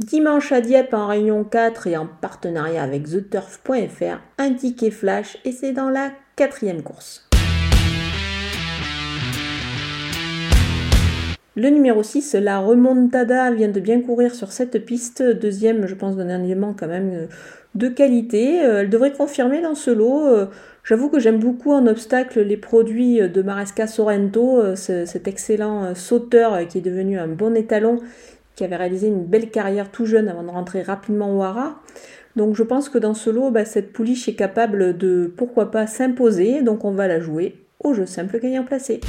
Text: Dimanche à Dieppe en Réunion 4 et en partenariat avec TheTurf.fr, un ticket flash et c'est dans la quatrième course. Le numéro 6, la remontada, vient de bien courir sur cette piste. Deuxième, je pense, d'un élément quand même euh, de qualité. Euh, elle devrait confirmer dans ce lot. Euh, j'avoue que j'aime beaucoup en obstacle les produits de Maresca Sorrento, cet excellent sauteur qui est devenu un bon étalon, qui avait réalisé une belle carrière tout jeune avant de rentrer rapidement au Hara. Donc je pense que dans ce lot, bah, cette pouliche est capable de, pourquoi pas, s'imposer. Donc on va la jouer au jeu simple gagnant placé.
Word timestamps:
Dimanche 0.00 0.50
à 0.52 0.62
Dieppe 0.62 0.94
en 0.94 1.08
Réunion 1.08 1.44
4 1.44 1.86
et 1.86 1.96
en 1.98 2.06
partenariat 2.06 2.82
avec 2.82 3.04
TheTurf.fr, 3.04 4.18
un 4.38 4.54
ticket 4.54 4.90
flash 4.90 5.36
et 5.44 5.52
c'est 5.52 5.72
dans 5.72 5.90
la 5.90 6.10
quatrième 6.36 6.82
course. 6.82 7.28
Le 11.54 11.68
numéro 11.68 12.02
6, 12.02 12.34
la 12.40 12.60
remontada, 12.60 13.50
vient 13.50 13.68
de 13.68 13.78
bien 13.78 14.00
courir 14.00 14.34
sur 14.34 14.52
cette 14.52 14.86
piste. 14.86 15.22
Deuxième, 15.22 15.86
je 15.86 15.94
pense, 15.94 16.16
d'un 16.16 16.42
élément 16.42 16.72
quand 16.72 16.88
même 16.88 17.10
euh, 17.12 17.26
de 17.74 17.88
qualité. 17.88 18.64
Euh, 18.64 18.80
elle 18.80 18.88
devrait 18.88 19.12
confirmer 19.12 19.60
dans 19.60 19.74
ce 19.74 19.90
lot. 19.90 20.26
Euh, 20.26 20.46
j'avoue 20.82 21.10
que 21.10 21.20
j'aime 21.20 21.40
beaucoup 21.40 21.72
en 21.72 21.86
obstacle 21.86 22.40
les 22.40 22.56
produits 22.56 23.20
de 23.28 23.42
Maresca 23.42 23.86
Sorrento, 23.86 24.74
cet 24.76 25.28
excellent 25.28 25.94
sauteur 25.94 26.66
qui 26.68 26.78
est 26.78 26.80
devenu 26.80 27.18
un 27.18 27.28
bon 27.28 27.54
étalon, 27.54 27.98
qui 28.60 28.64
avait 28.66 28.76
réalisé 28.76 29.06
une 29.06 29.24
belle 29.24 29.50
carrière 29.50 29.90
tout 29.90 30.04
jeune 30.04 30.28
avant 30.28 30.42
de 30.42 30.50
rentrer 30.50 30.82
rapidement 30.82 31.34
au 31.34 31.42
Hara. 31.42 31.80
Donc 32.36 32.54
je 32.56 32.62
pense 32.62 32.90
que 32.90 32.98
dans 32.98 33.14
ce 33.14 33.30
lot, 33.30 33.50
bah, 33.50 33.64
cette 33.64 33.90
pouliche 33.90 34.28
est 34.28 34.34
capable 34.34 34.98
de, 34.98 35.32
pourquoi 35.34 35.70
pas, 35.70 35.86
s'imposer. 35.86 36.60
Donc 36.60 36.84
on 36.84 36.90
va 36.90 37.08
la 37.08 37.20
jouer 37.20 37.56
au 37.82 37.94
jeu 37.94 38.04
simple 38.04 38.38
gagnant 38.38 38.64
placé. 38.64 39.00